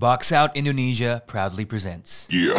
[0.00, 2.24] Box Out Indonesia proudly presents.
[2.32, 2.56] Yeah.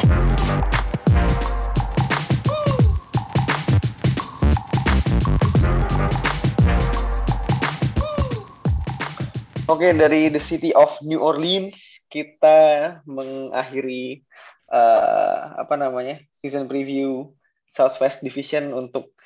[9.66, 11.74] Oke, dari The City of New Orleans
[12.14, 14.22] kita mengakhiri
[14.70, 17.26] uh, apa namanya season preview
[17.74, 19.18] Southwest Division untuk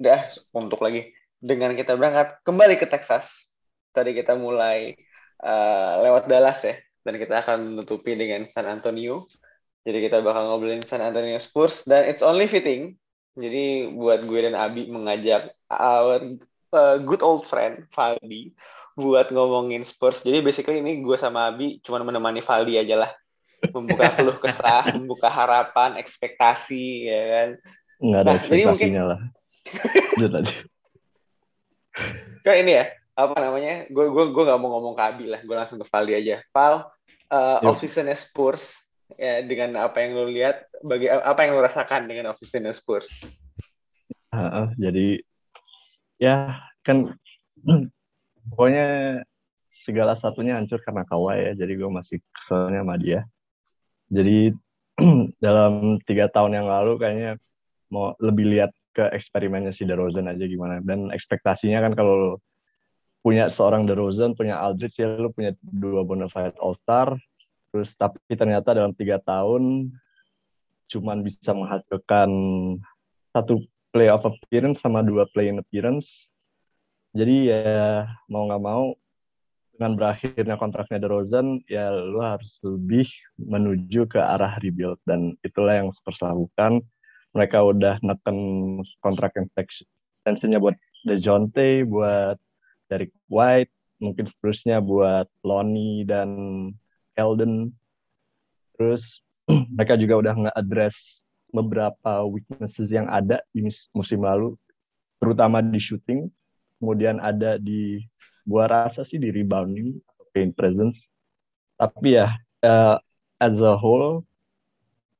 [0.00, 3.28] dah untuk lagi dengan kita berangkat kembali ke Texas.
[3.92, 4.96] Tadi kita mulai
[5.44, 9.24] uh, lewat Dallas ya, dan kita akan menutupi dengan San Antonio.
[9.80, 13.00] Jadi kita bakal ngobrolin San Antonio Spurs dan it's only fitting.
[13.32, 16.36] Jadi buat gue dan Abi mengajak our
[16.70, 18.52] uh, good old friend Faldi
[18.92, 20.20] buat ngomongin Spurs.
[20.20, 23.12] Jadi basically ini gue sama Abi cuma menemani Valdi aja lah.
[23.72, 27.48] Membuka keluh kesah, membuka harapan, ekspektasi, ya kan.
[28.00, 29.20] Enggak ada Nah, ekspektasinya mungkin- lah.
[30.16, 30.56] Lanjut aja.
[32.40, 33.86] Kayak ini ya, apa namanya?
[33.88, 36.36] Gue gue gue nggak mau ngomong ke Abi lah, gue langsung ke Valdi aja.
[36.54, 36.88] Val,
[37.30, 37.68] uh, Yuk.
[37.74, 38.62] off seasonnya Spurs
[39.18, 43.10] ya dengan apa yang lo lihat, bagi apa yang lo rasakan dengan off seasonnya Spurs?
[44.30, 45.08] Heeh, jadi
[46.20, 47.10] ya kan
[48.54, 48.86] pokoknya
[49.70, 51.52] segala satunya hancur karena Kawhi ya.
[51.56, 53.26] Jadi gue masih keselnya sama dia.
[54.12, 54.54] Jadi
[55.44, 57.40] dalam tiga tahun yang lalu kayaknya
[57.90, 60.78] mau lebih lihat ke eksperimennya si DeRozan aja gimana.
[60.84, 62.38] Dan ekspektasinya kan kalau
[63.20, 67.16] punya seorang DeRozan, punya Aldridge, ya lu punya dua bona fide All-Star.
[67.70, 69.94] Terus tapi ternyata dalam tiga tahun
[70.90, 72.30] cuman bisa menghasilkan
[73.30, 73.62] satu
[73.94, 76.26] playoff appearance sama dua play-in appearance.
[77.14, 78.94] Jadi ya mau nggak mau
[79.74, 83.06] dengan berakhirnya kontraknya DeRozan ya lu harus lebih
[83.38, 86.82] menuju ke arah rebuild dan itulah yang Spurs lakukan.
[87.30, 88.38] Mereka udah neken
[88.98, 90.74] kontrak extensionnya buat
[91.06, 92.36] DeJounte, buat
[92.90, 93.70] Derek White,
[94.02, 96.28] mungkin seterusnya buat Lonnie dan
[97.14, 97.70] Keldon.
[98.74, 99.22] Terus
[99.78, 101.22] mereka juga udah nge-address
[101.54, 104.58] beberapa weaknesses yang ada di mus- musim lalu,
[105.22, 106.26] terutama di shooting.
[106.82, 108.02] Kemudian ada di
[108.42, 111.06] gua rasa sih di rebounding atau paint presence.
[111.78, 112.34] Tapi ya
[112.66, 112.96] eh,
[113.38, 114.26] as a whole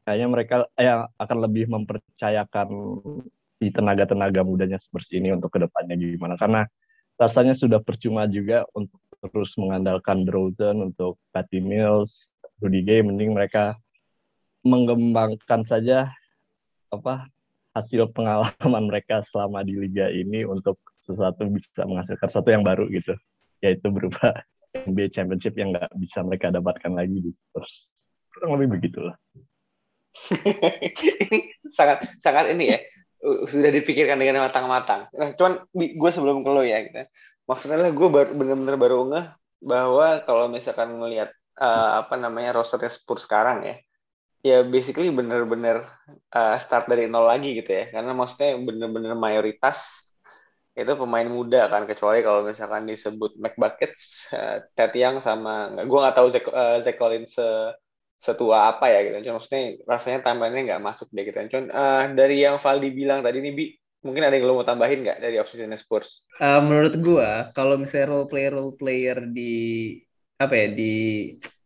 [0.05, 2.69] kayaknya mereka ya akan lebih mempercayakan
[3.61, 6.65] si tenaga-tenaga mudanya Spurs ini untuk ke depannya gimana karena
[7.21, 12.33] rasanya sudah percuma juga untuk terus mengandalkan DeRozan untuk Patty Mills,
[12.65, 13.77] Rudy Gay, mending mereka
[14.65, 16.09] mengembangkan saja
[16.89, 17.29] apa
[17.77, 23.13] hasil pengalaman mereka selama di liga ini untuk sesuatu bisa menghasilkan sesuatu yang baru gitu.
[23.61, 24.41] Yaitu berupa
[24.89, 27.73] NBA Championship yang nggak bisa mereka dapatkan lagi di Spurs.
[28.33, 29.21] Kurang lebih begitulah.
[31.07, 32.83] Ini sangat sangat ini ya
[33.23, 35.13] sudah dipikirkan dengan matang-matang.
[35.13, 37.05] Nah, cuman gue sebelum ke lo ya, gitu.
[37.51, 39.27] maksudnya lah gue baru bener-bener baru ngeh
[39.61, 43.77] bahwa kalau misalkan ngelihat uh, apa namanya rosternya Spurs sekarang ya,
[44.41, 45.85] ya basically bener-bener
[46.33, 49.83] uh, start dari nol lagi gitu ya, karena maksudnya bener-bener mayoritas
[50.79, 55.99] itu pemain muda kan kecuali kalau misalkan disebut Mac Buckets, uh, Ted Young sama gue
[55.99, 57.75] nggak tahu Zach, uh, Zach Collins se-
[58.21, 59.17] setua apa ya gitu.
[59.27, 61.41] Cuma maksudnya rasanya timeline-nya nggak masuk deh gitu.
[61.49, 63.65] Cuman eh, dari yang Valdi bilang tadi nih Bi,
[64.05, 66.21] mungkin ada yang lo mau tambahin nggak dari offseason Spurs?
[66.37, 69.97] Eh, menurut gua kalau misalnya role player role player di
[70.37, 70.95] apa ya di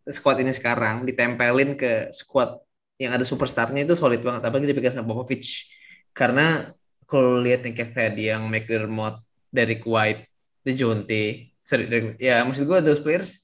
[0.07, 2.63] squad ini sekarang ditempelin ke squad
[2.99, 5.67] yang ada superstarnya itu solid banget apalagi dipegang sama Popovich
[6.15, 6.71] karena
[7.11, 9.21] kalau lihat yang kayak tadi yang McDermott,
[9.53, 10.25] Derek White,
[10.65, 11.85] DeJounte, sorry,
[12.17, 13.43] ya maksud gua those players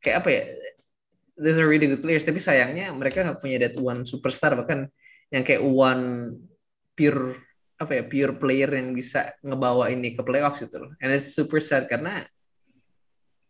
[0.00, 0.42] kayak apa ya
[1.40, 4.92] those are really good players tapi sayangnya mereka nggak punya that one superstar bahkan
[5.32, 6.36] yang kayak one
[6.92, 7.40] pure
[7.80, 10.92] apa ya pure player yang bisa ngebawa ini ke playoffs gitu loh.
[11.00, 12.28] And it's super sad karena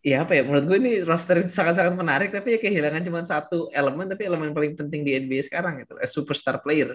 [0.06, 3.68] ya apa ya menurut gue ini roster itu sangat-sangat menarik tapi ya kehilangan cuma satu
[3.74, 6.94] elemen tapi elemen paling penting di NBA sekarang gitu, a superstar player.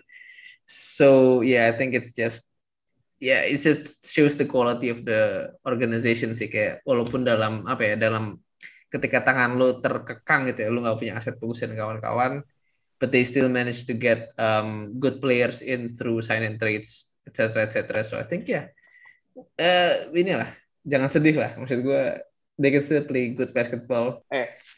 [0.63, 2.47] So yeah, I think it's just
[3.19, 7.95] yeah, it just shows the quality of the organization sih kayak walaupun dalam apa ya
[7.99, 8.39] dalam
[8.91, 12.41] ketika tangan lo terkekang gitu ya, lo nggak punya aset bagus dan kawan-kawan,
[13.01, 17.67] but they still manage to get um, good players in through sign and trades, etc.
[17.67, 18.01] etc.
[18.05, 18.71] So I think ya,
[19.59, 20.47] eh inilah,
[20.85, 21.51] jangan sedih lah.
[21.59, 22.03] Maksud gue,
[22.55, 24.23] they can still play good basketball.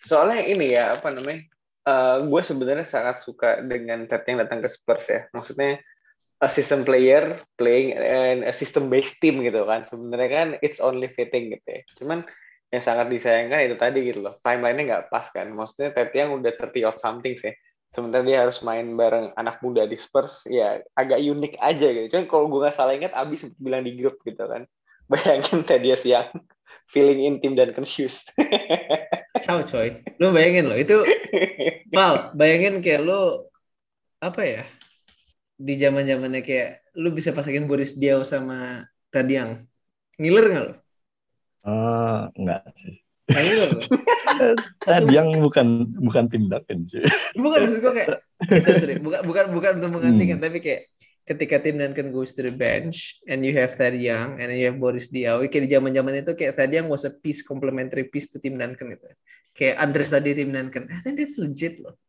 [0.07, 1.45] Soalnya ini ya apa namanya?
[1.87, 5.23] eh, gue sebenarnya sangat suka dengan Ted yang datang ke Spurs ya.
[5.31, 5.79] Maksudnya
[6.37, 9.87] a system player playing and a system based team gitu kan.
[9.87, 11.81] Sebenarnya kan it's only fitting gitu ya.
[11.95, 12.27] Cuman
[12.67, 14.35] yang sangat disayangkan itu tadi gitu loh.
[14.43, 15.47] Timeline-nya nggak pas kan.
[15.47, 17.55] Maksudnya Ted yang udah 30 of something sih.
[17.95, 22.05] Sementara dia harus main bareng anak muda di Spurs, ya agak unik aja gitu.
[22.13, 24.67] Cuman kalau gue nggak salah ingat, Abi bilang di grup gitu kan.
[25.11, 26.27] Bayangin Thaddeus yang
[26.91, 28.19] filling in Tim Duncan shoes.
[29.43, 30.03] Ciao coy.
[30.19, 30.97] Lu bayangin loh itu
[31.95, 33.47] Val, bayangin kayak lu
[34.19, 34.63] apa ya?
[35.57, 39.63] Di zaman-zamannya kayak lu bisa pasangin Boris Diaw sama Tadiang.
[40.19, 40.73] Ngiler nggak lo?
[41.67, 42.95] Eh, enggak sih.
[43.27, 43.81] Nggak ngiler lo?
[44.87, 45.67] Tadi yang bukan
[45.99, 47.03] bukan tindakan sih.
[47.35, 48.09] Bukan maksud gue kayak
[48.47, 48.95] eh, sorry, sorry.
[48.97, 50.45] bukan bukan bukan untuk menggantikan Hmm.
[50.47, 50.81] tapi kayak
[51.27, 54.79] ketika tim Duncan goes to the bench and you have Thad Young and you have
[54.79, 58.39] Boris Diaw kayak di zaman-zaman itu kayak Thad Young was a piece complementary piece to
[58.39, 59.03] tim Duncan gitu.
[59.51, 60.87] Kayak understudy tim Duncan.
[60.87, 61.99] I think that's legit loh.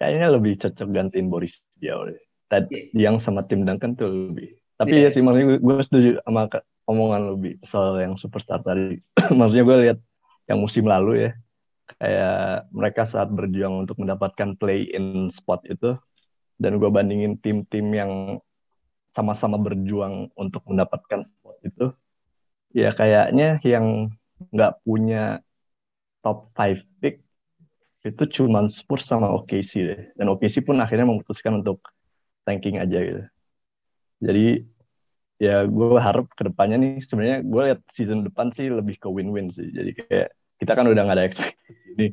[0.00, 2.20] Kayaknya lebih cocok gantiin Boris Diaw deh.
[2.48, 3.12] Tadi Iya.
[3.12, 4.56] yang sama tim Duncan tuh lebih.
[4.74, 5.12] Tapi Iya.
[5.12, 6.48] ya sih maksudnya gue, gue setuju sama
[6.90, 8.98] omongan lebih soal yang superstar tadi.
[9.38, 9.98] maksudnya gue lihat
[10.50, 11.32] yang musim lalu ya
[11.98, 15.98] kayak mereka saat berjuang untuk mendapatkan play in spot itu
[16.58, 18.12] dan gue bandingin tim-tim yang
[19.10, 21.86] sama-sama berjuang untuk mendapatkan spot itu
[22.70, 24.14] ya kayaknya yang
[24.54, 25.42] nggak punya
[26.22, 27.26] top 5 pick
[28.00, 31.84] itu cuman Spurs sama OKC deh dan OKC pun akhirnya memutuskan untuk
[32.48, 33.22] tanking aja gitu
[34.24, 34.64] jadi
[35.40, 39.48] ya gue harap ke depannya nih sebenarnya gue lihat season depan sih lebih ke win-win
[39.48, 40.28] sih jadi kayak
[40.60, 42.08] kita kan udah nggak ada ekspektasi ini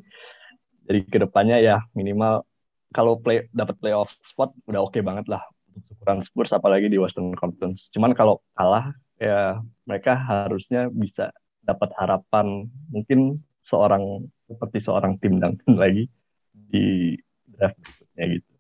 [0.88, 2.48] jadi ke depannya ya minimal
[2.96, 5.44] kalau play dapat playoff spot udah oke banget lah
[5.76, 11.36] untuk ukuran Spurs apalagi di Western Conference cuman kalau kalah ya mereka harusnya bisa
[11.68, 16.08] dapat harapan mungkin seorang seperti seorang tim Duncan lagi
[16.56, 17.20] di
[17.52, 18.54] draft berikutnya gitu.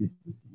[0.00, 0.47] Gitu.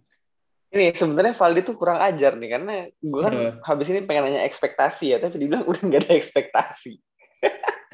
[0.73, 5.13] Ini sebenarnya Valdi tuh kurang ajar nih karena gue kan habis ini pengen nanya ekspektasi
[5.13, 6.97] ya, tapi dibilang udah nggak ada ekspektasi.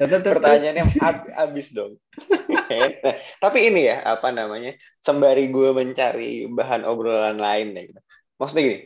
[0.00, 2.00] Pertanyaannya ab- abis dong.
[2.48, 2.64] Nah,
[3.44, 4.72] tapi ini ya apa namanya?
[5.04, 7.82] Sembari gue mencari bahan obrolan lain ya.
[7.92, 8.00] Gitu.
[8.40, 8.78] Maksudnya gini,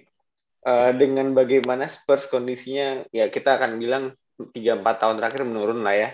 [0.67, 4.05] eh, dengan bagaimana Spurs kondisinya, ya kita akan bilang
[4.51, 6.11] 3-4 tahun terakhir menurun lah ya.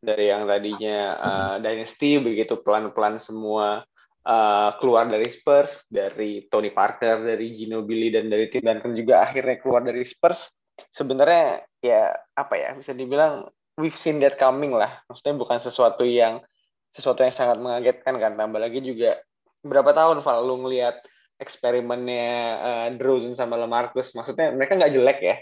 [0.00, 3.82] Dari yang tadinya eh, dynasty begitu pelan-pelan semua
[4.24, 9.56] eh, keluar dari Spurs, dari Tony Parker, dari Ginobili dan dari Tim Duncan juga akhirnya
[9.60, 10.50] keluar dari Spurs.
[10.92, 13.48] Sebenarnya ya apa ya bisa dibilang
[13.80, 15.00] we've seen that coming lah.
[15.08, 16.44] Maksudnya bukan sesuatu yang
[16.92, 18.36] sesuatu yang sangat mengagetkan kan.
[18.36, 19.20] Tambah lagi juga
[19.60, 21.00] berapa tahun Val lu ngelihat
[21.40, 22.28] eksperimennya
[22.60, 24.12] uh, DeRozan sama LaMarcus.
[24.12, 25.36] Maksudnya mereka nggak jelek ya.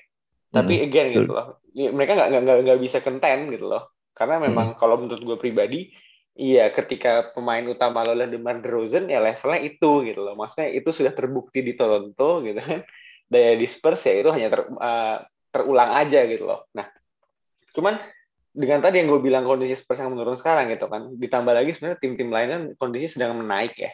[0.49, 1.61] Tapi again gitu loh.
[1.77, 3.93] Ya, mereka nggak nggak nggak- nggak bisa contain gitu loh.
[4.17, 5.93] Karena memang kalau menurut gue pribadi,
[6.39, 10.39] iya ketika pemain utama lo DeMar DeRozan ya levelnya itu gitu loh.
[10.39, 12.81] Maksudnya itu sudah terbukti di Toronto gitu kan.
[13.29, 15.19] Daya di Spurs ya itu hanya ter- uh,
[15.53, 16.65] terulang aja gitu loh.
[16.73, 16.89] Nah,
[17.77, 18.01] cuman
[18.55, 22.01] dengan tadi yang gue bilang kondisi Spurs yang menurun sekarang gitu kan, ditambah lagi sebenarnya
[22.01, 23.93] tim-tim lain kan kondisi sedang menaik ya.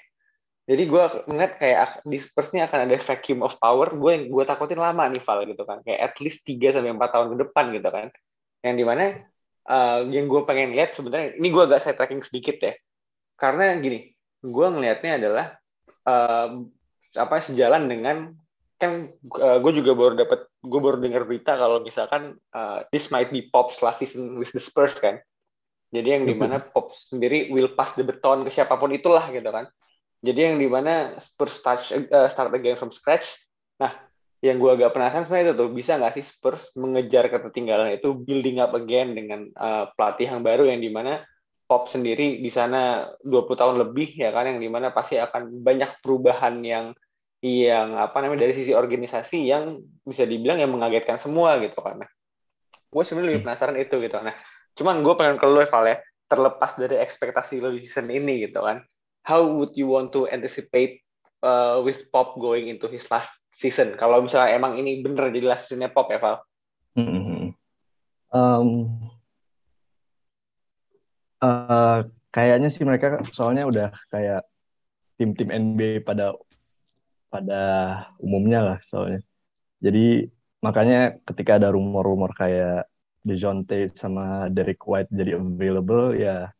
[0.64, 3.92] Jadi gue ngeliat kayak di Spurs ini akan ada vacuum of power.
[3.92, 7.10] Gue yang gue takutin lama nih Val gitu kan, kayak at least 3 sampai empat
[7.12, 8.08] tahun ke depan gitu kan.
[8.64, 9.02] Yang di mana
[9.68, 12.72] uh, yang gue pengen lihat sebenarnya ini gue agak saya tracking sedikit ya,
[13.36, 15.46] karena gini, gue ngelihatnya adalah
[16.08, 16.64] uh,
[17.14, 18.16] apa sejalan dengan
[18.74, 19.06] kan
[19.38, 23.46] uh, gue juga baru dapat gue baru dengar berita kalau misalkan uh, this might be
[23.48, 25.22] Pop's last season with the Spurs kan.
[25.94, 29.46] Jadi yang di mana Pop sendiri will pass the baton ke siapa pun itulah gitu
[29.46, 29.70] kan.
[30.26, 33.22] Jadi yang di mana Spurs start, uh, start again from scratch.
[33.78, 33.94] Nah,
[34.44, 38.60] yang gue agak penasaran sebenarnya itu tuh bisa nggak sih Spurs mengejar ketertinggalan itu building
[38.60, 41.24] up again dengan uh, pelatih yang baru yang di mana
[41.64, 45.96] Pop sendiri di sana 20 tahun lebih ya kan yang di mana pasti akan banyak
[46.04, 46.92] perubahan yang
[47.40, 52.04] yang apa namanya dari sisi organisasi yang bisa dibilang yang mengagetkan semua gitu kan.
[52.04, 52.10] Nah,
[52.88, 54.16] gue sebenarnya lebih penasaran itu gitu.
[54.20, 54.36] Nah,
[54.76, 55.96] cuman gue pengen ke lu Val ya,
[56.28, 58.84] terlepas dari ekspektasi lo di season ini gitu kan.
[59.24, 61.00] How would you want to anticipate
[61.44, 63.94] uh, with Pop going into his last season?
[63.98, 66.42] Kalau misalnya emang ini bener jadi last seasonnya Pop ya Val?
[68.34, 68.68] Um,
[71.38, 71.98] eh,
[72.34, 74.42] kayaknya sih mereka soalnya udah kayak
[75.14, 76.34] tim-tim NBA pada
[77.30, 77.62] pada
[78.18, 79.22] umumnya lah soalnya.
[79.78, 80.26] Jadi
[80.62, 82.90] makanya ketika ada rumor-rumor kayak
[83.24, 86.52] DeJounte sama Derek White jadi available ya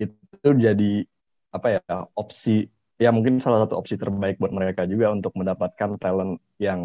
[0.00, 1.04] itu jadi
[1.52, 1.82] apa ya
[2.16, 2.66] opsi
[3.02, 6.80] ya mungkin salah satu opsi terbaik buat mereka juga untuk mendapatkan talent yang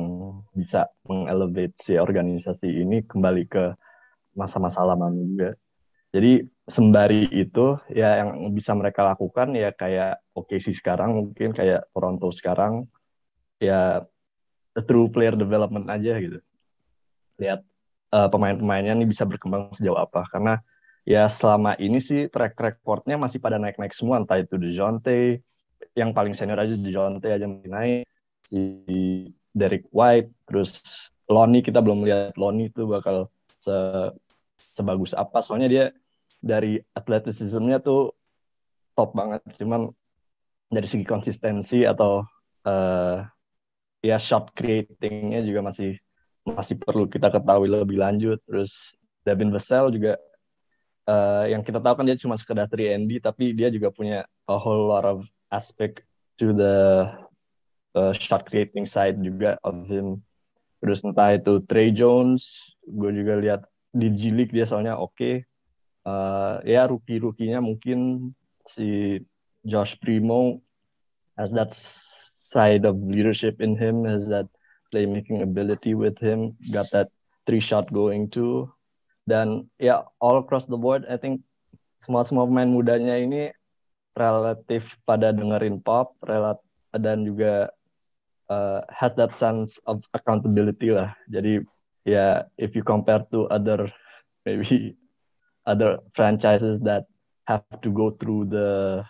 [0.57, 3.77] bisa mengelevate si organisasi ini kembali ke
[4.33, 5.53] masa-masa lama juga.
[6.09, 12.33] Jadi sembari itu ya yang bisa mereka lakukan ya kayak OKC sekarang mungkin kayak Toronto
[12.33, 12.89] sekarang
[13.61, 14.01] ya
[14.89, 16.41] through player development aja gitu.
[17.37, 17.61] Lihat
[18.13, 20.63] uh, pemain-pemainnya nih bisa berkembang sejauh apa karena
[21.07, 25.43] ya selama ini sih track recordnya masih pada naik-naik semua entah itu DeJounte
[25.97, 28.03] yang paling senior aja DeJounte aja masih naik
[28.45, 28.61] si
[29.51, 30.81] Derek White terus
[31.27, 33.27] Lonnie kita belum lihat Lonnie itu bakal
[33.59, 33.75] se
[34.57, 35.43] sebagus apa.
[35.43, 35.85] Soalnya dia
[36.39, 38.15] dari atletisismnya tuh
[38.97, 39.43] top banget.
[39.59, 39.91] Cuman
[40.71, 42.25] dari segi konsistensi atau
[42.65, 43.17] uh,
[44.01, 45.99] ya shot creatingnya juga masih
[46.47, 48.39] masih perlu kita ketahui lebih lanjut.
[48.47, 48.95] Terus
[49.27, 50.15] Devin Vassell juga
[51.11, 54.87] uh, yang kita tahu kan dia cuma sekedar 3 tapi dia juga punya a whole
[54.87, 56.03] lot of aspect
[56.37, 57.07] to the
[57.95, 60.21] uh, shot creating side juga of him.
[60.83, 62.45] Terus entah itu Trey Jones,
[62.85, 63.61] gue juga lihat
[63.95, 65.15] di G League dia soalnya oke.
[65.17, 65.35] Okay.
[66.07, 68.31] Uh, ya rookie-rukinya mungkin
[68.63, 69.19] si
[69.67, 70.63] Josh Primo
[71.35, 74.47] has that side of leadership in him, has that
[74.93, 77.11] playmaking ability with him, got that
[77.43, 78.71] three shot going too.
[79.27, 81.43] Dan ya all across the board, I think
[81.99, 83.51] semua semua pemain mudanya ini
[84.17, 86.57] relatif pada dengerin pop, relat
[86.97, 87.69] dan juga
[88.49, 91.13] uh, has that sense of accountability lah.
[91.29, 91.61] Jadi
[92.07, 93.87] ya yeah, if you compare to other
[94.43, 94.97] maybe
[95.71, 97.05] other franchises that
[97.45, 99.03] have to go through the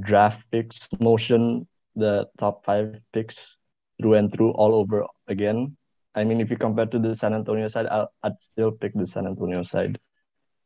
[0.00, 3.56] draft picks motion, the top five picks
[4.00, 5.76] through and through all over again.
[6.14, 9.06] I mean, if you compare to the San Antonio side, I'll, I'd still pick the
[9.06, 9.98] San Antonio side.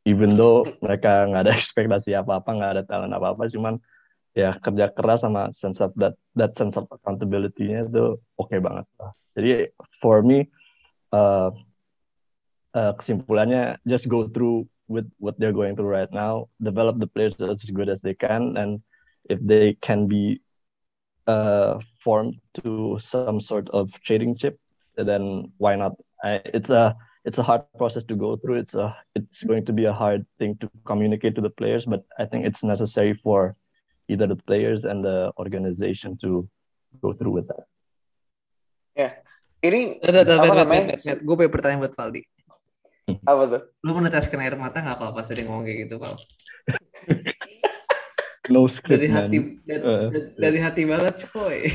[0.06, 3.82] Even though mereka nggak ada ekspektasi apa-apa, nggak ada talent apa-apa, cuman
[4.36, 8.84] ya kerja keras sama sense of that that sense of accountability-nya itu oke okay banget.
[9.34, 10.46] Jadi for me
[11.10, 11.50] uh,
[12.76, 17.34] uh, kesimpulannya just go through with what they're going through right now, develop the players
[17.42, 18.78] as good as they can, and
[19.26, 20.38] if they can be
[21.26, 24.60] uh, formed to some sort of trading chip,
[24.96, 25.98] then why not?
[26.22, 26.94] I, it's a
[27.26, 28.62] it's a hard process to go through.
[28.62, 32.06] It's a it's going to be a hard thing to communicate to the players, but
[32.16, 33.58] I think it's necessary for
[34.06, 36.46] either the players and the organization to
[37.02, 37.66] go through with that.
[38.94, 39.10] Ya,
[39.60, 41.18] ini Udah, udah, apa namanya?
[41.20, 42.22] Gue punya pertanyaan buat Valdi.
[43.30, 43.62] Apa tuh?
[43.84, 46.16] Lu meneteskan air mata nggak kalau pas tadi ngomong kayak gitu, Val?
[48.54, 49.58] no script, dari hati, man.
[49.66, 51.66] dari, Uh, dari hati banget, coy.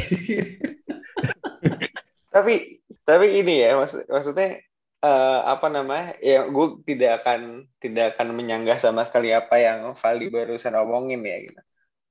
[2.36, 4.60] tapi tapi ini ya maksud, maksudnya
[5.04, 6.16] uh, apa namanya?
[6.22, 11.38] Ya gue tidak akan tidak akan menyanggah sama sekali apa yang Valdi barusan omongin ya
[11.44, 11.62] gitu.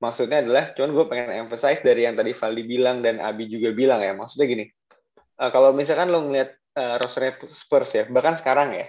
[0.01, 4.03] Maksudnya adalah cuman gue pengen emphasize dari yang tadi Valdi bilang dan Abi juga bilang
[4.03, 4.13] ya.
[4.13, 4.65] Maksudnya gini
[5.41, 8.85] uh, kalau misalkan lo ngeliat uh, roster Spurs ya bahkan sekarang ya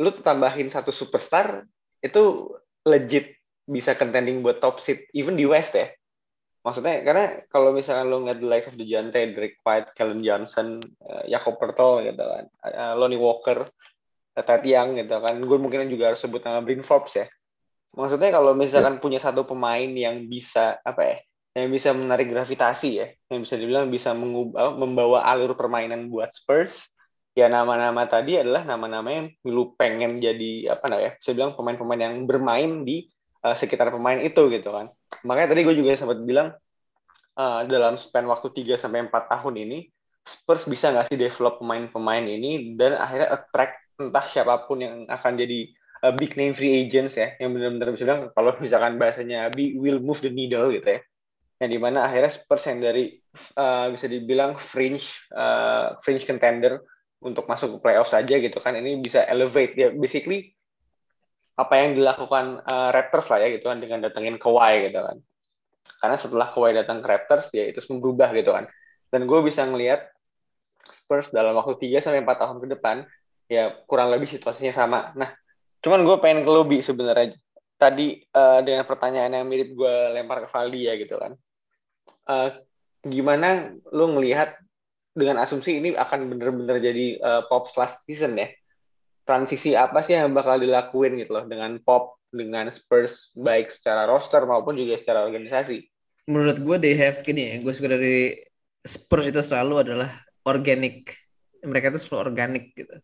[0.00, 1.68] lu tambahin satu superstar
[2.00, 2.50] itu
[2.88, 3.36] legit
[3.68, 5.92] bisa contending buat top seed even di West ya
[6.64, 10.80] maksudnya karena kalau misalkan lo ngeliat the likes of the Jante, Derek White, Kellen Johnson,
[11.04, 13.68] uh, Jakob Pertl gitu kan, uh, Lonnie Walker,
[14.34, 17.30] Ted Young gitu kan, gue mungkin juga harus sebut nama Bryn Forbes ya.
[17.94, 21.16] Maksudnya kalau misalkan punya satu pemain yang bisa apa ya,
[21.54, 26.74] yang bisa menarik gravitasi ya, yang bisa dibilang bisa mengubah, membawa alur permainan buat Spurs,
[27.38, 32.26] ya nama-nama tadi adalah nama-nama yang lu pengen jadi apa namanya, saya bilang pemain-pemain yang
[32.26, 33.06] bermain di
[33.46, 34.90] uh, sekitar pemain itu gitu kan.
[35.22, 36.50] Makanya tadi gue juga sempat bilang
[37.38, 39.78] uh, dalam span waktu 3 sampai 4 tahun ini
[40.24, 45.36] Spurs bisa nggak sih develop pemain-pemain ini dan akhirnya attract entah siapa pun yang akan
[45.36, 45.68] jadi
[46.00, 50.00] uh, big name free agents ya yang benar-benar bisa bilang kalau misalkan bahasanya Abi will
[50.00, 51.00] move the needle gitu ya.
[51.60, 53.20] Yang di mana akhirnya Spurs yang dari
[53.60, 55.04] uh, bisa dibilang fringe
[55.36, 56.80] uh, fringe contender
[57.20, 60.53] untuk masuk ke playoff saja gitu kan ini bisa elevate ya basically
[61.54, 65.16] apa yang dilakukan uh, Raptors lah ya gitu kan dengan datengin Kawhi gitu kan.
[66.02, 68.66] Karena setelah Kawhi datang ke Raptors ya itu semua berubah gitu kan.
[69.14, 70.10] Dan gue bisa ngelihat
[70.90, 72.96] Spurs dalam waktu 3 sampai 4 tahun ke depan
[73.46, 75.14] ya kurang lebih situasinya sama.
[75.14, 75.30] Nah,
[75.78, 77.38] cuman gue pengen ke lobby sebenarnya.
[77.78, 81.32] Tadi uh, dengan pertanyaan yang mirip gue lempar ke Valdi ya gitu kan.
[82.24, 82.50] Uh,
[83.04, 84.56] gimana lu ngelihat
[85.14, 88.50] dengan asumsi ini akan bener-bener jadi uh, pop last season ya?
[89.24, 94.42] Transisi apa sih yang bakal dilakuin gitu loh dengan pop dengan Spurs baik secara roster
[94.44, 95.86] maupun juga secara organisasi.
[96.28, 98.36] Menurut gue they have gini ya, gue suka dari
[98.84, 100.10] Spurs itu selalu adalah
[100.44, 101.14] organic.
[101.64, 102.94] Mereka itu selalu organik gitu.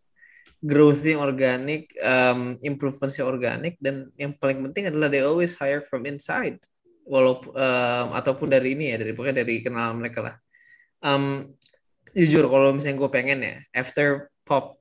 [0.61, 5.81] Growth yang organik, um, improvements yang organik, dan yang paling penting adalah they always hire
[5.81, 6.61] from inside.
[7.09, 10.37] Walaupun um, ataupun dari ini ya, dari pokoknya dari kenal mereka lah.
[11.01, 11.57] Um,
[12.13, 14.80] jujur kalau misalnya gue pengen ya, after pop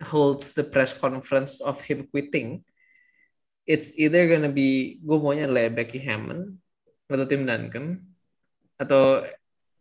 [0.00, 2.64] holds the press conference of him quitting,
[3.68, 6.56] it's either gonna be gue maunya adalah Becky Hammond
[7.10, 8.00] atau Tim Duncan
[8.80, 9.20] atau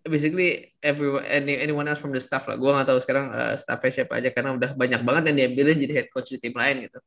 [0.03, 2.59] basically everyone any, anyone else from the staff lah.
[2.59, 5.93] Gue nggak tahu sekarang uh, staffnya siapa aja karena udah banyak banget yang diambilin jadi
[6.03, 6.99] head coach di tim lain gitu.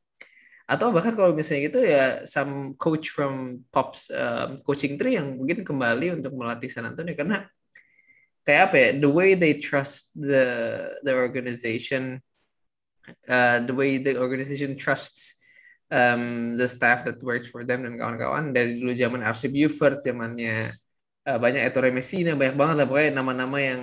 [0.63, 5.61] Atau bahkan kalau misalnya gitu ya some coach from Pops um, coaching tree yang mungkin
[5.61, 7.45] kembali untuk melatih San Antonio karena
[8.47, 10.45] kayak apa ya the way they trust the
[11.03, 12.23] the organization
[13.27, 15.43] uh, the way the organization trusts
[15.93, 20.73] um, the staff that works for them dan kawan-kawan dari dulu zaman RC Buford, zamannya
[21.29, 23.81] uh, banyak Ettore Messina, banyak banget lah pokoknya nama-nama yang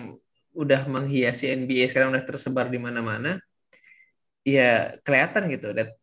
[0.50, 3.39] udah menghiasi NBA sekarang udah tersebar di mana-mana.
[4.43, 5.95] Ya kelihatan gitu that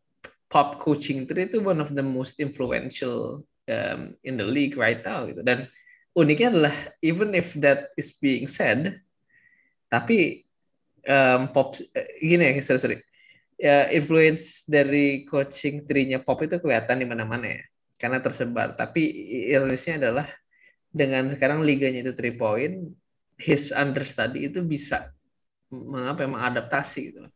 [0.48, 5.44] pop coaching itu one of the most influential um, in the league right now gitu.
[5.44, 5.68] Dan
[6.16, 9.04] uniknya adalah even if that is being said,
[9.92, 10.48] tapi
[11.04, 12.98] um, pop uh, gini ya sorry, sorry
[13.58, 17.62] ya influence dari coaching trinya Pop itu kelihatan di mana-mana ya
[17.98, 18.78] karena tersebar.
[18.78, 19.02] Tapi
[19.50, 20.26] ironisnya adalah
[20.88, 22.94] dengan sekarang liganya itu three point
[23.36, 25.10] his understudy itu bisa
[25.68, 27.28] mengapa mengadaptasi gitu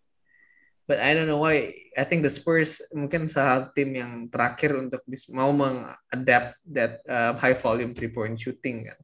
[0.86, 1.72] but I don't know why.
[1.96, 7.56] I think the Spurs mungkin salah tim yang terakhir untuk mau mengadapt that uh, high
[7.56, 8.98] volume three point shooting kan.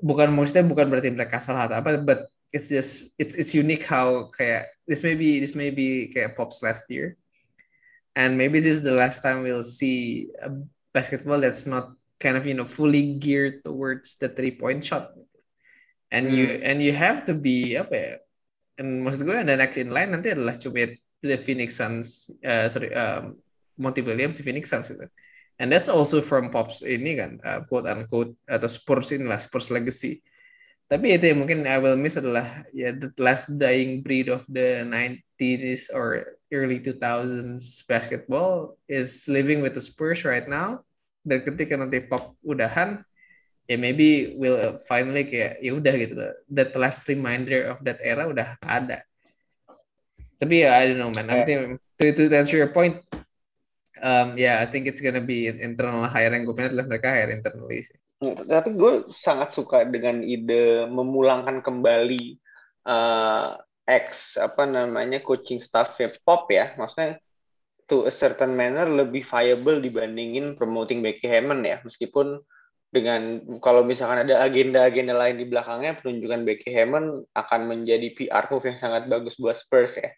[0.00, 4.32] Bukan maksudnya bukan berarti mereka salah atau apa but it's just it's it's unique how
[4.32, 7.20] kayak this may be this may be kayak pops last year.
[8.16, 10.48] And maybe this is the last time we'll see a
[10.96, 15.12] basketball that's not kind of you know fully geared towards the three point shot.
[16.08, 16.64] And you hmm.
[16.64, 18.12] and you have to be apa ya
[18.80, 22.92] and maksud gue the next in line nanti adalah cuma the Phoenix Suns uh, sorry
[22.92, 23.36] um,
[23.76, 28.68] Monty Williams Phoenix Suns and that's also from Pops ini kan uh, quote unquote atau
[28.68, 30.20] Spurs inilah Spurs legacy
[30.86, 34.86] tapi itu yang mungkin I will miss adalah ya the last dying breed of the
[34.86, 40.86] 90s or early 2000s basketball is living with the Spurs right now.
[41.26, 43.02] Dan ketika nanti pop udahan
[43.66, 46.34] ya maybe will finally kayak ya udah gitu loh.
[46.54, 49.02] That last reminder of that era udah ada.
[50.38, 51.26] Tapi ya I don't know man.
[51.34, 53.02] I think to, to answer your point
[53.98, 56.46] um, yeah I think it's gonna be internal hiring.
[56.46, 62.40] Gue pindah adalah mereka hire internally sih tapi gue sangat suka dengan ide memulangkan kembali
[62.88, 66.72] uh, ex apa namanya coaching staff pop ya.
[66.80, 67.20] Maksudnya
[67.86, 71.84] to a certain manner lebih viable dibandingin promoting Becky Hammond ya.
[71.84, 72.40] Meskipun
[72.88, 78.64] dengan kalau misalkan ada agenda-agenda lain di belakangnya penunjukan Becky Hammond akan menjadi PR move
[78.64, 80.08] yang sangat bagus buat Spurs ya.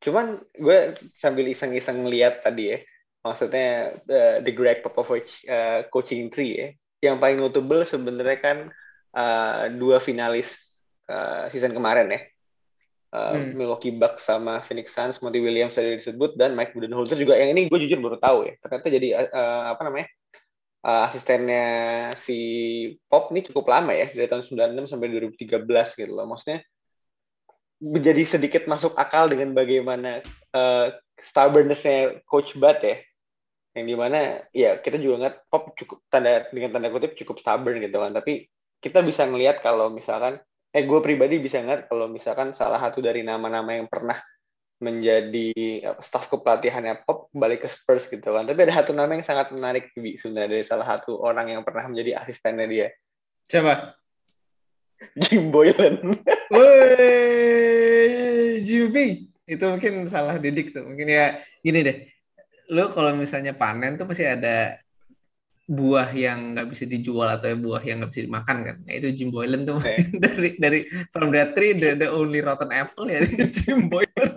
[0.00, 2.78] Cuman gue sambil iseng-iseng lihat tadi ya
[3.22, 6.68] maksudnya the, the Greg Popovich uh, coaching tree ya
[7.02, 8.58] yang paling notable sebenarnya kan
[9.18, 10.46] uh, dua finalis
[11.10, 12.22] uh, season kemarin ya.
[13.12, 13.60] Uh, hmm.
[13.60, 17.68] Milwaukee Bucks sama Phoenix Suns, Monty Williams tadi disebut dan Mike Budenholzer juga yang ini
[17.68, 18.54] gue jujur baru tahu ya.
[18.62, 20.08] Ternyata jadi uh, apa namanya?
[20.82, 21.66] Uh, asistennya
[22.18, 22.38] si
[23.06, 26.26] Pop ini cukup lama ya dari tahun 96 sampai 2013 gitu loh.
[26.26, 26.64] Maksudnya
[27.82, 30.22] menjadi sedikit masuk akal dengan bagaimana
[30.54, 32.98] uh, stubbornness-nya Coach Bud ya
[33.72, 37.80] yang di mana ya kita juga nggak pop cukup tanda dengan tanda kutip cukup stubborn
[37.80, 38.12] gitu kan.
[38.12, 38.44] Tapi
[38.84, 40.36] kita bisa ngelihat kalau misalkan
[40.72, 44.20] eh gue pribadi bisa ngeliat kalau misalkan salah satu dari nama-nama yang pernah
[44.82, 45.54] menjadi
[46.02, 48.44] staff kepelatihannya pop balik ke Spurs gitu kan.
[48.44, 51.88] Tapi ada satu nama yang sangat menarik Bi sebenarnya dari salah satu orang yang pernah
[51.88, 52.88] menjadi asistennya dia.
[53.48, 53.96] Siapa?
[55.16, 56.20] Jim Boylan.
[56.54, 57.00] Woi
[58.60, 59.32] Jimmy.
[59.48, 60.84] Itu mungkin salah didik tuh.
[60.84, 62.11] Mungkin ya gini deh
[62.72, 64.80] lu kalau misalnya panen tuh pasti ada
[65.68, 68.76] buah yang nggak bisa dijual atau buah yang nggak bisa dimakan kan?
[68.82, 69.78] Nah, itu Jim Boylan tuh.
[69.78, 70.08] Okay.
[70.24, 70.80] dari dari
[71.12, 73.22] from that tree the, the only rotten apple ya
[73.56, 74.32] Jim Boylan.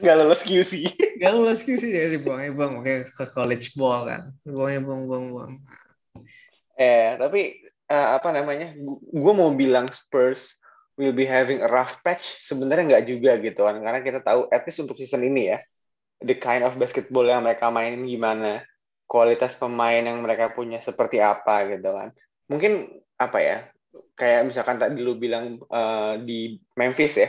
[0.00, 0.72] Nggak lolos QC
[1.20, 4.30] nggak lolos QC dari buangnya buang oke ke college ball kan.
[4.46, 5.52] Buangnya buang buang buang.
[6.78, 7.60] Eh tapi
[7.90, 10.56] uh, apa namanya gue mau bilang Spurs
[10.96, 13.82] will be having a rough patch sebenarnya nggak juga gitu kan.
[13.82, 15.58] Karena kita tahu at least untuk season ini ya
[16.20, 18.64] the kind of basketball yang mereka mainin gimana,
[19.10, 22.12] kualitas pemain yang mereka punya seperti apa gitu kan.
[22.46, 23.56] Mungkin apa ya,
[24.14, 27.28] kayak misalkan tadi lu bilang uh, di Memphis ya,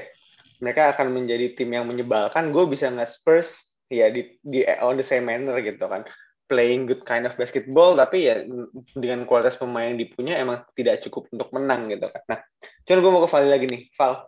[0.62, 2.54] mereka akan menjadi tim yang menyebalkan.
[2.54, 3.50] Gue bisa nggak Spurs
[3.92, 6.08] ya di, di on the same manner gitu kan
[6.52, 8.44] playing good kind of basketball tapi ya
[8.92, 12.24] dengan kualitas pemain yang dipunya emang tidak cukup untuk menang gitu kan.
[12.28, 12.40] Nah,
[12.84, 14.28] cuman gue mau ke Val lagi nih, Val.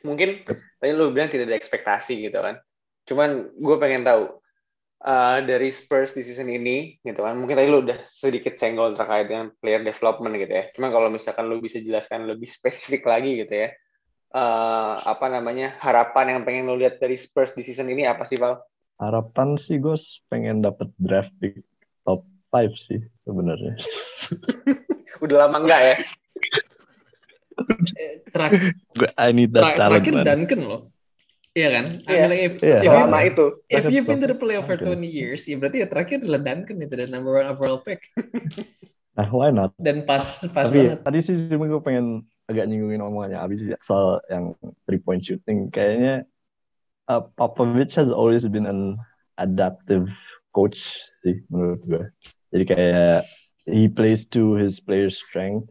[0.00, 0.48] Mungkin
[0.80, 2.56] tadi lu bilang tidak ada ekspektasi gitu kan.
[3.08, 4.42] Cuman gue pengen tahu
[5.02, 7.34] uh, dari Spurs di season ini, gitu kan.
[7.38, 10.64] Mungkin tadi lu udah sedikit senggol terkait dengan player development gitu ya.
[10.74, 13.68] Cuman kalau misalkan lu bisa jelaskan lebih spesifik lagi gitu ya.
[14.32, 18.40] Uh, apa namanya harapan yang pengen lu lihat dari Spurs di season ini apa sih
[18.40, 18.64] Val?
[18.96, 19.98] Harapan sih gue
[20.32, 21.60] pengen dapet draft pick
[22.06, 23.76] top 5 sih sebenarnya.
[25.24, 25.96] udah lama enggak ya?
[28.00, 28.72] Eh, terakhir,
[29.20, 30.80] I need that talent, terakhir Duncan loh.
[31.52, 31.86] Iya kan?
[32.08, 32.16] Iya.
[32.16, 32.32] Yeah.
[32.32, 32.80] if, yeah.
[32.80, 33.46] if Lama you, itu.
[33.68, 36.80] If you've been to the playoff for 20 years, ya berarti ya terakhir adalah Duncan
[36.80, 38.08] itu dan number one overall pick.
[39.16, 39.76] nah, why not?
[39.76, 41.00] Dan pas pas Tapi, banget.
[41.04, 44.56] Tadi sih cuma gue pengen agak nyinggungin omongannya Abis ya, soal yang
[44.88, 45.68] three point shooting.
[45.68, 46.24] Kayaknya
[47.12, 48.96] uh, Popovich has always been an
[49.36, 50.08] adaptive
[50.56, 50.80] coach
[51.20, 52.04] sih menurut gue.
[52.56, 53.28] Jadi kayak
[53.68, 55.68] he plays to his players' strength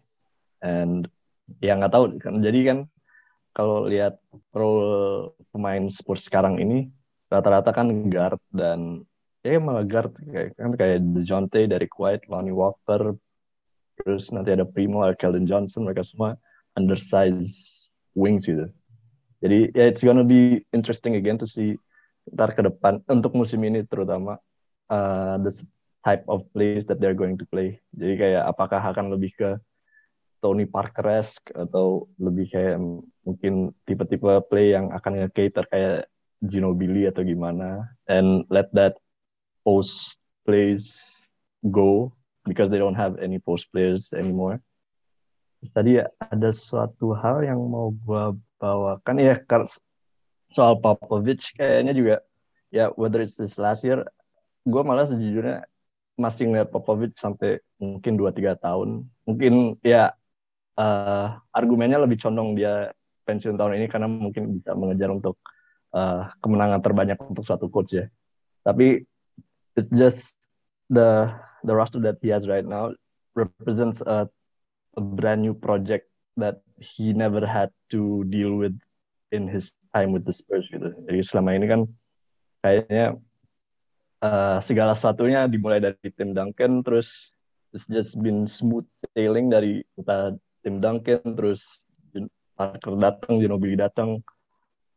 [0.61, 1.09] and
[1.57, 2.45] ya nggak tahu kan.
[2.45, 2.77] Jadi kan
[3.51, 4.19] kalau lihat
[4.55, 6.87] role pemain Spurs sekarang ini
[7.31, 9.03] rata-rata kan guard dan
[9.41, 13.15] ya malah guard kayak kan kayak DeJounte, Derek White, Lonnie Walker,
[13.99, 16.37] terus nanti ada Primo, Keldon Johnson, mereka semua
[16.75, 18.67] undersized wings gitu.
[19.41, 21.73] Jadi ya it's gonna be interesting again to see
[22.29, 24.37] ntar ke depan untuk musim ini terutama
[24.93, 25.49] uh, the
[26.05, 27.81] type of plays that they're going to play.
[27.97, 29.49] Jadi kayak apakah akan lebih ke
[30.41, 32.81] Tony Parker-esque atau lebih kayak
[33.21, 36.09] mungkin tipe-tipe play yang akan nge-cater kayak
[36.41, 37.93] Ginobili atau gimana.
[38.09, 38.97] And let that
[39.61, 40.97] post plays
[41.69, 42.17] go
[42.49, 44.57] because they don't have any post players anymore.
[45.77, 49.21] Tadi ada suatu hal yang mau gue bawakan.
[49.21, 49.37] Ya
[50.49, 52.15] soal Popovich kayaknya juga.
[52.73, 54.01] Ya whether it's this last year
[54.65, 55.69] gue malah sejujurnya
[56.17, 59.05] masih ngeliat Popovich sampai mungkin 2-3 tahun.
[59.29, 60.17] Mungkin ya
[60.77, 62.91] uh, argumennya lebih condong dia
[63.25, 65.39] pensiun tahun ini karena mungkin bisa mengejar untuk
[65.95, 68.05] uh, kemenangan terbanyak untuk suatu coach ya
[68.61, 69.03] tapi
[69.75, 70.35] it's just
[70.91, 71.31] the
[71.63, 72.91] the roster that he has right now
[73.33, 74.27] represents a
[74.99, 78.75] a brand new project that he never had to deal with
[79.31, 80.91] in his time with the Spurs gitu.
[81.07, 81.81] Jadi selama ini kan
[82.59, 83.15] kayaknya
[84.23, 87.31] uh, segala satunya dimulai dari tim Duncan terus
[87.71, 88.83] it's just been smooth
[89.15, 91.65] sailing dari kita tim Duncan terus
[92.55, 94.21] Parker datang, Ginobili datang,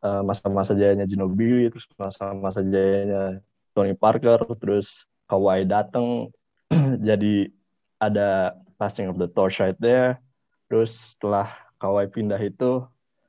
[0.05, 3.41] uh, masa-masa jayanya Ginobili terus masa-masa jayanya
[3.73, 6.29] Tony Parker terus Kawhi datang
[7.09, 7.49] jadi
[7.97, 10.21] ada passing of the torch right there.
[10.69, 11.49] Terus setelah
[11.81, 12.85] Kawhi pindah itu,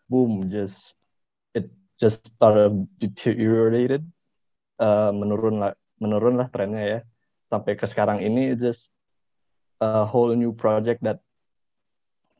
[0.08, 0.94] boom, just
[1.56, 1.68] it
[1.98, 4.04] just started deteriorated,
[4.78, 7.00] uh, menurun lah, menurun lah trennya ya.
[7.48, 8.92] Sampai ke sekarang ini, just
[9.82, 11.20] a whole new project that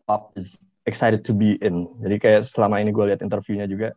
[0.07, 1.90] Pop is excited to be in.
[2.01, 3.90] Jadi kayak selama ini gue lihat interviewnya juga,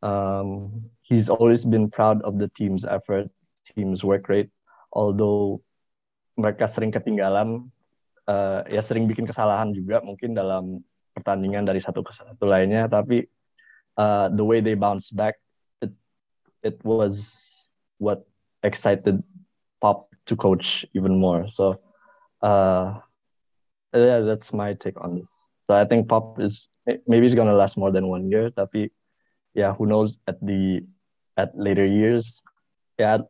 [0.00, 0.70] um,
[1.02, 3.26] he's always been proud of the team's effort,
[3.66, 4.48] team's work rate,
[4.94, 5.58] although
[6.38, 7.68] mereka sering ketinggalan
[8.30, 12.86] uh, ya sering bikin kesalahan juga mungkin dalam pertandingan dari satu ke satu lainnya.
[12.86, 13.26] Tapi
[13.98, 15.42] uh, the way they bounce back
[15.82, 15.90] it
[16.62, 17.26] it was
[17.98, 18.22] what
[18.62, 19.18] excited
[19.82, 21.50] Pop to coach even more.
[21.50, 21.80] So
[22.38, 23.02] uh,
[23.90, 25.39] yeah that's my take on this
[25.70, 26.66] so I think Pop is
[27.06, 28.90] maybe it's gonna last more than one year tapi
[29.54, 30.82] yeah who knows at the
[31.38, 32.42] at later years
[32.98, 33.22] yeah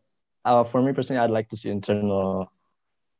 [0.49, 2.49] uh, for me personally I'd like to see internal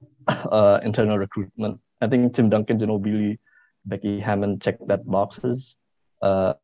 [0.29, 1.81] uh, internal recruitment.
[2.01, 3.37] I think Tim Duncan, Ginobili,
[3.85, 5.77] Becky Hammond check that boxes.
[6.25, 6.57] Uh,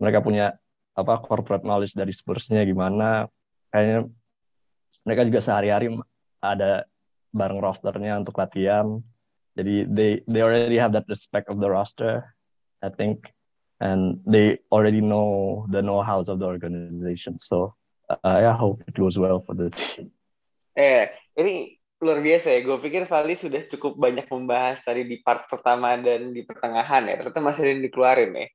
[0.00, 0.56] mereka punya
[0.96, 3.28] apa corporate knowledge dari Spursnya gimana.
[3.72, 4.08] Kayaknya
[5.04, 5.92] mereka juga sehari-hari
[6.40, 6.88] ada
[7.32, 9.00] bareng rosternya untuk latihan.
[9.52, 12.32] Jadi they they already have that respect of the roster,
[12.80, 13.28] I think,
[13.82, 17.36] and they already know the know-hows of the organization.
[17.36, 17.76] So
[18.08, 20.08] uh, I hope it goes well for the team.
[20.72, 22.60] Eh, ini luar biasa ya.
[22.64, 27.14] Gue pikir Vali sudah cukup banyak membahas tadi di part pertama dan di pertengahan ya.
[27.20, 28.46] Ternyata masih ada yang dikeluarin ya.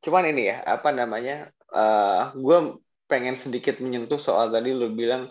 [0.00, 5.30] Cuman ini ya, apa namanya, uh, gue pengen sedikit menyentuh soal tadi lo bilang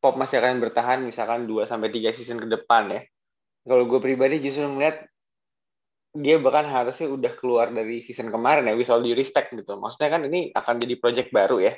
[0.00, 3.00] Pop masih akan bertahan misalkan 2 sampai tiga season ke depan ya.
[3.64, 5.04] Kalau gue pribadi justru melihat
[6.10, 9.78] dia bahkan harusnya udah keluar dari season kemarin ya, with all due respect gitu.
[9.78, 11.72] Maksudnya kan ini akan jadi project baru ya.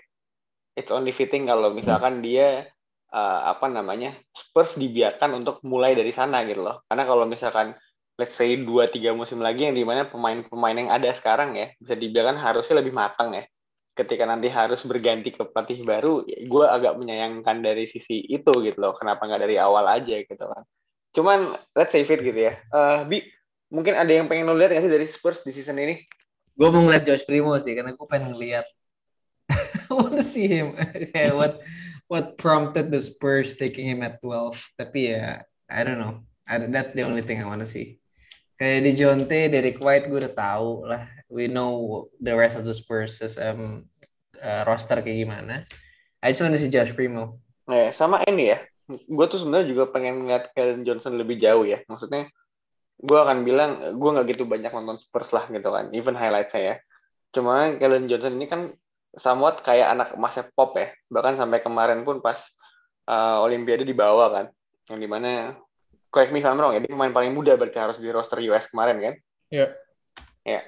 [0.73, 2.65] It's only fitting kalau misalkan dia
[3.13, 6.81] uh, apa namanya Spurs dibiarkan untuk mulai dari sana gitu loh.
[6.89, 7.77] Karena kalau misalkan
[8.17, 11.93] let's say dua tiga musim lagi yang di mana pemain-pemain yang ada sekarang ya bisa
[11.93, 13.45] dibiarkan harusnya lebih matang ya.
[13.93, 18.81] Ketika nanti harus berganti ke pelatih baru, ya gue agak menyayangkan dari sisi itu gitu
[18.81, 18.97] loh.
[18.97, 20.65] Kenapa nggak dari awal aja gitu kan?
[21.13, 22.57] Cuman let's save it gitu ya.
[22.73, 23.25] Uh, Bi,
[23.69, 26.01] mungkin ada yang pengen lo lihat nggak sih dari Spurs di season ini?
[26.57, 28.65] Gue mau ngeliat Josh Primo sih, karena gue pengen ngeliat.
[29.89, 30.77] I want to see him.
[31.13, 31.61] kayak what
[32.09, 34.57] what prompted the Spurs taking him at 12.
[34.81, 36.25] Tapi ya, I don't know.
[36.49, 38.01] I, that's the only thing I want to see.
[38.57, 41.09] Kayak di Jonte, Derek White gue udah tahu lah.
[41.33, 43.89] We know the rest of the Spurs um,
[44.41, 45.65] uh, roster kayak gimana.
[46.21, 47.41] I just want to see Josh Primo.
[47.67, 48.59] Eh, sama ini ya.
[49.01, 51.81] Gue tuh sebenarnya juga pengen ngeliat Kellen Johnson lebih jauh ya.
[51.87, 52.29] Maksudnya
[53.03, 55.91] gue akan bilang gue nggak gitu banyak nonton Spurs lah gitu kan.
[55.97, 56.81] Even highlight saya.
[57.33, 58.73] Cuma Kellen Johnson ini kan
[59.13, 62.41] somewhat kayak anak emasnya pop ya bahkan sampai kemarin pun pas
[63.05, 64.47] uh, Olimpiade dibawa kan
[64.89, 65.53] yang di mana
[66.09, 68.73] correct me if I'm wrong ya dia pemain paling muda berarti harus di roster US
[68.73, 69.15] kemarin kan
[69.53, 69.71] Iya yeah.
[70.49, 70.61] ya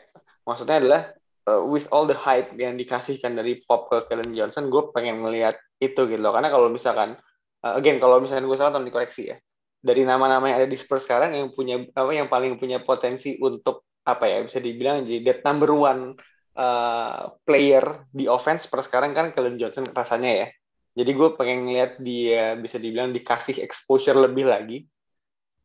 [0.45, 1.01] maksudnya adalah
[1.49, 5.57] uh, with all the hype yang dikasihkan dari Pop ke Kellen Johnson, gue pengen melihat
[5.81, 6.33] itu gitu loh.
[6.33, 7.17] Karena kalau misalkan,
[7.65, 9.37] uh, again kalau misalkan gue salah tolong dikoreksi ya.
[9.85, 13.89] Dari nama-nama yang ada di Spurs sekarang yang punya apa yang paling punya potensi untuk
[14.05, 16.13] apa ya bisa dibilang jadi that number one
[16.57, 20.47] uh, player di offense per sekarang kan Kellen Johnson rasanya ya.
[20.95, 24.87] Jadi gue pengen ngeliat dia bisa dibilang dikasih exposure lebih lagi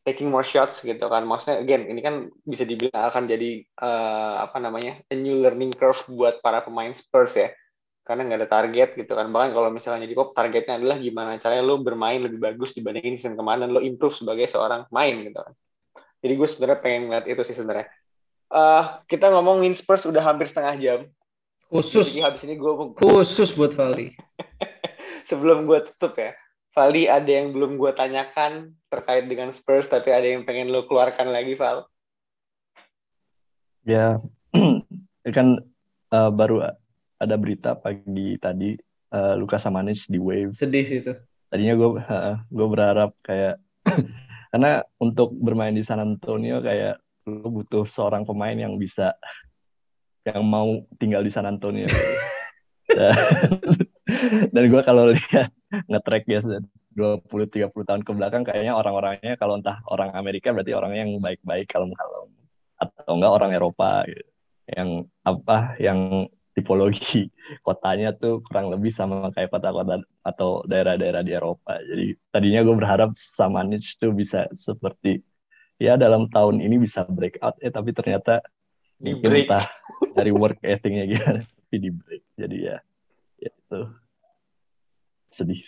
[0.09, 1.21] taking more shots gitu kan.
[1.27, 6.01] Maksudnya again ini kan bisa dibilang akan jadi uh, apa namanya a new learning curve
[6.09, 7.53] buat para pemain Spurs ya.
[8.09, 9.29] Karena nggak ada target gitu kan.
[9.29, 13.37] Bahkan kalau misalnya jadi pop targetnya adalah gimana caranya lo bermain lebih bagus dibandingin season
[13.37, 15.53] kemarin lo improve sebagai seorang pemain gitu kan.
[16.25, 17.85] Jadi gue sebenarnya pengen ngeliat itu sih sebenarnya.
[18.49, 20.99] Uh, kita ngomongin Spurs udah hampir setengah jam.
[21.69, 22.17] Khusus.
[22.17, 24.17] Jadi habis ini gue khusus buat Vali.
[25.29, 26.33] Sebelum gue tutup ya
[26.79, 31.27] Vali ada yang belum gue tanyakan terkait dengan Spurs, tapi ada yang pengen lo keluarkan
[31.27, 31.83] lagi, Val?
[33.83, 34.21] Ya,
[35.35, 35.59] kan
[36.15, 36.71] uh, baru
[37.19, 38.73] ada berita pagi tadi
[39.11, 40.55] uh, Lukas Samanic di Wave.
[40.55, 41.13] Sedih sih itu.
[41.51, 43.59] Tadinya gue uh, gue berharap kayak
[44.55, 46.97] karena untuk bermain di San Antonio kayak
[47.29, 49.13] lo butuh seorang pemain yang bisa
[50.25, 51.85] yang mau tinggal di San Antonio.
[52.89, 53.13] dan,
[54.55, 56.41] dan gue kalau lihat nge-track ya
[56.97, 62.33] 20-30 tahun ke belakang kayaknya orang-orangnya kalau entah orang Amerika berarti orangnya yang baik-baik kalem-kalem
[62.79, 64.25] atau enggak orang Eropa gitu.
[64.69, 64.89] yang
[65.21, 67.31] apa yang tipologi
[67.65, 73.09] kotanya tuh kurang lebih sama kayak kota-kota atau daerah-daerah di Eropa jadi tadinya gue berharap
[73.15, 75.23] Samanic tuh bisa seperti
[75.79, 78.43] ya dalam tahun ini bisa breakout eh tapi ternyata
[78.99, 79.65] di break entah
[80.11, 81.23] dari work ethicnya gitu
[81.69, 82.77] tapi di break jadi ya,
[83.39, 83.81] ya itu
[85.29, 85.61] sedih.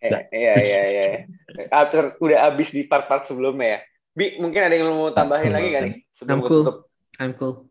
[0.00, 0.82] Iya, iya, iya.
[0.88, 1.20] iya.
[1.68, 3.80] After udah abis di part-part sebelumnya ya.
[4.16, 5.94] Bi, mungkin ada yang mau tambahin lagi kan nih?
[6.28, 6.64] I'm cool.
[6.64, 6.76] Tutup?
[7.20, 7.68] I'm cool.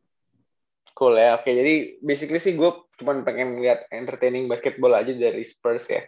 [1.00, 1.40] Cool ya.
[1.40, 2.68] Oke, jadi basically sih gue
[3.00, 6.04] cuma pengen lihat entertaining basketball aja dari Spurs ya.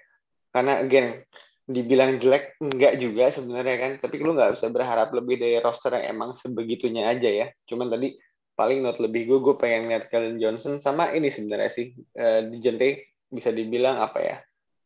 [0.51, 1.23] Karena again,
[1.63, 3.91] dibilang jelek enggak juga sebenarnya kan.
[4.03, 7.47] Tapi lu nggak bisa berharap lebih dari roster yang emang sebegitunya aja ya.
[7.63, 8.19] Cuman tadi
[8.59, 11.95] paling not lebih gue, gue pengen lihat Kellen Johnson sama ini sebenarnya sih.
[12.11, 14.37] Uh, di Jente bisa dibilang apa ya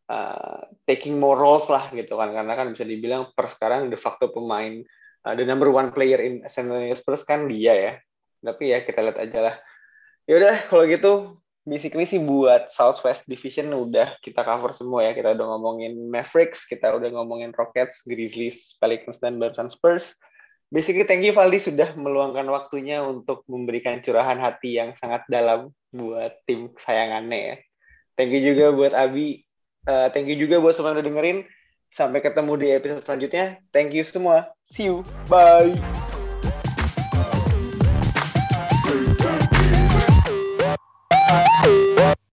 [0.10, 4.30] uh, taking more roles lah gitu kan karena kan bisa dibilang per sekarang de facto
[4.30, 4.86] pemain
[5.26, 7.94] uh, the number one player in San Antonio Spurs kan dia ya
[8.46, 9.56] tapi ya kita lihat aja lah
[10.26, 11.14] yaudah kalau gitu
[11.66, 16.94] basically sih buat Southwest Division udah kita cover semua ya kita udah ngomongin Mavericks kita
[16.94, 20.06] udah ngomongin Rockets Grizzlies Pelicans dan barusan Spurs
[20.70, 26.38] basically thank you Valdi sudah meluangkan waktunya untuk memberikan curahan hati yang sangat dalam buat
[26.46, 27.56] tim kesayangannya ya
[28.18, 29.46] thank you juga buat Abi
[29.86, 31.38] Uh, thank you juga buat semua yang udah dengerin.
[31.96, 33.62] Sampai ketemu di episode selanjutnya.
[33.72, 34.52] Thank you semua.
[34.74, 35.06] See you.
[35.32, 35.72] Bye.